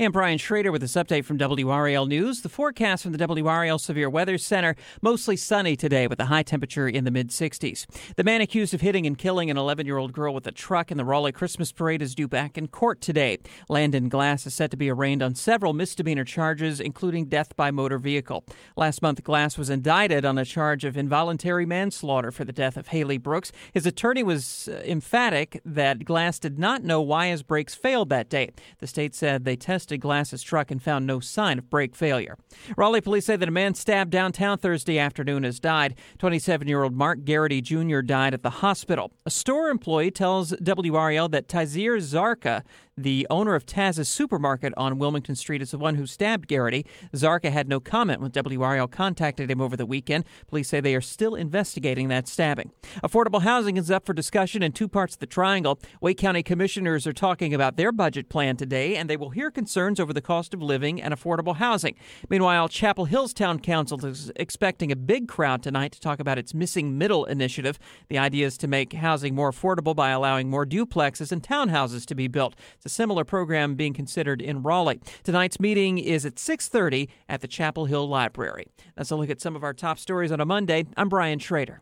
And 0.00 0.12
Brian 0.12 0.38
Shrader 0.38 0.70
with 0.70 0.80
this 0.80 0.94
update 0.94 1.24
from 1.24 1.38
WRAL 1.38 2.06
News. 2.06 2.42
The 2.42 2.48
forecast 2.48 3.02
from 3.02 3.10
the 3.10 3.18
WRAL 3.18 3.80
Severe 3.80 4.08
Weather 4.08 4.38
Center 4.38 4.76
mostly 5.02 5.36
sunny 5.36 5.74
today 5.74 6.06
with 6.06 6.20
a 6.20 6.26
high 6.26 6.44
temperature 6.44 6.88
in 6.88 7.02
the 7.02 7.10
mid 7.10 7.30
60s. 7.30 7.84
The 8.14 8.22
man 8.22 8.40
accused 8.40 8.72
of 8.72 8.80
hitting 8.80 9.08
and 9.08 9.18
killing 9.18 9.50
an 9.50 9.56
11 9.56 9.86
year 9.86 9.98
old 9.98 10.12
girl 10.12 10.32
with 10.32 10.46
a 10.46 10.52
truck 10.52 10.92
in 10.92 10.98
the 10.98 11.04
Raleigh 11.04 11.32
Christmas 11.32 11.72
parade 11.72 12.00
is 12.00 12.14
due 12.14 12.28
back 12.28 12.56
in 12.56 12.68
court 12.68 13.00
today. 13.00 13.38
Landon 13.68 14.08
Glass 14.08 14.46
is 14.46 14.54
set 14.54 14.70
to 14.70 14.76
be 14.76 14.88
arraigned 14.88 15.20
on 15.20 15.34
several 15.34 15.72
misdemeanor 15.72 16.24
charges, 16.24 16.78
including 16.78 17.24
death 17.24 17.56
by 17.56 17.72
motor 17.72 17.98
vehicle. 17.98 18.44
Last 18.76 19.02
month, 19.02 19.24
Glass 19.24 19.58
was 19.58 19.68
indicted 19.68 20.24
on 20.24 20.38
a 20.38 20.44
charge 20.44 20.84
of 20.84 20.96
involuntary 20.96 21.66
manslaughter 21.66 22.30
for 22.30 22.44
the 22.44 22.52
death 22.52 22.76
of 22.76 22.86
Hailey 22.86 23.18
Brooks. 23.18 23.50
His 23.74 23.84
attorney 23.84 24.22
was 24.22 24.68
uh, 24.68 24.80
emphatic 24.86 25.60
that 25.64 26.04
Glass 26.04 26.38
did 26.38 26.56
not 26.56 26.84
know 26.84 27.02
why 27.02 27.30
his 27.30 27.42
brakes 27.42 27.74
failed 27.74 28.10
that 28.10 28.28
day. 28.28 28.52
The 28.78 28.86
state 28.86 29.16
said 29.16 29.44
they 29.44 29.56
tested 29.56 29.87
tested 29.88 30.00
Glass's 30.02 30.42
truck 30.42 30.70
and 30.70 30.82
found 30.82 31.06
no 31.06 31.18
sign 31.18 31.58
of 31.58 31.70
brake 31.70 31.96
failure. 31.96 32.36
Raleigh 32.76 33.00
police 33.00 33.24
say 33.24 33.36
that 33.36 33.48
a 33.48 33.52
man 33.52 33.74
stabbed 33.74 34.10
downtown 34.10 34.58
Thursday 34.58 34.98
afternoon 34.98 35.44
has 35.44 35.58
died. 35.58 35.94
27 36.18 36.68
year 36.68 36.82
old 36.82 36.94
Mark 36.94 37.24
Garrity 37.24 37.62
Jr. 37.62 38.00
died 38.00 38.34
at 38.34 38.42
the 38.42 38.50
hospital. 38.50 39.10
A 39.24 39.30
store 39.30 39.70
employee 39.70 40.10
tells 40.10 40.52
WRAL 40.60 41.30
that 41.30 41.48
Tazir 41.48 41.96
Zarka 41.98 42.64
the 43.02 43.26
owner 43.30 43.54
of 43.54 43.64
Taz's 43.64 44.08
supermarket 44.08 44.72
on 44.76 44.98
Wilmington 44.98 45.36
Street 45.36 45.62
is 45.62 45.70
the 45.70 45.78
one 45.78 45.94
who 45.94 46.06
stabbed 46.06 46.48
Garrity. 46.48 46.84
Zarka 47.14 47.50
had 47.50 47.68
no 47.68 47.78
comment 47.78 48.20
when 48.20 48.32
WRL 48.32 48.90
contacted 48.90 49.50
him 49.50 49.60
over 49.60 49.76
the 49.76 49.86
weekend. 49.86 50.24
Police 50.48 50.68
say 50.68 50.80
they 50.80 50.96
are 50.96 51.00
still 51.00 51.34
investigating 51.34 52.08
that 52.08 52.26
stabbing. 52.26 52.72
Affordable 53.02 53.42
housing 53.42 53.76
is 53.76 53.90
up 53.90 54.04
for 54.04 54.12
discussion 54.12 54.62
in 54.62 54.72
two 54.72 54.88
parts 54.88 55.14
of 55.14 55.20
the 55.20 55.26
triangle. 55.26 55.78
Wake 56.00 56.18
County 56.18 56.42
commissioners 56.42 57.06
are 57.06 57.12
talking 57.12 57.54
about 57.54 57.76
their 57.76 57.92
budget 57.92 58.28
plan 58.28 58.56
today, 58.56 58.96
and 58.96 59.08
they 59.08 59.16
will 59.16 59.30
hear 59.30 59.50
concerns 59.50 60.00
over 60.00 60.12
the 60.12 60.20
cost 60.20 60.52
of 60.52 60.60
living 60.60 61.00
and 61.00 61.14
affordable 61.14 61.56
housing. 61.56 61.94
Meanwhile, 62.28 62.68
Chapel 62.68 63.04
Hills 63.04 63.32
Town 63.32 63.60
Council 63.60 64.04
is 64.04 64.32
expecting 64.34 64.90
a 64.90 64.96
big 64.96 65.28
crowd 65.28 65.62
tonight 65.62 65.92
to 65.92 66.00
talk 66.00 66.18
about 66.18 66.38
its 66.38 66.52
Missing 66.52 66.98
Middle 66.98 67.24
initiative. 67.26 67.78
The 68.08 68.18
idea 68.18 68.46
is 68.46 68.58
to 68.58 68.66
make 68.66 68.92
housing 68.92 69.34
more 69.34 69.52
affordable 69.52 69.94
by 69.94 70.10
allowing 70.10 70.50
more 70.50 70.66
duplexes 70.66 71.30
and 71.30 71.42
townhouses 71.42 72.04
to 72.06 72.14
be 72.14 72.26
built. 72.26 72.56
It's 72.74 72.87
a 72.88 72.90
similar 72.90 73.22
program 73.22 73.74
being 73.74 73.92
considered 73.92 74.40
in 74.40 74.62
Raleigh. 74.62 74.98
Tonight's 75.22 75.60
meeting 75.60 75.98
is 75.98 76.24
at 76.24 76.38
6:30 76.38 77.10
at 77.28 77.42
the 77.42 77.46
Chapel 77.46 77.84
Hill 77.84 78.08
Library. 78.08 78.66
That's 78.96 79.10
a 79.10 79.16
look 79.16 79.28
at 79.28 79.42
some 79.42 79.54
of 79.54 79.62
our 79.62 79.74
top 79.74 79.98
stories 79.98 80.32
on 80.32 80.40
a 80.40 80.46
Monday. 80.46 80.86
I'm 80.96 81.10
Brian 81.10 81.38
Shrader. 81.38 81.80